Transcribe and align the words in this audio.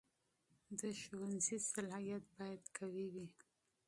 د 0.79 0.81
ښوونځي 1.01 1.57
صلاحیت 1.71 2.23
باید 2.37 2.61
قوي 2.77 3.07
وي. 3.13 3.27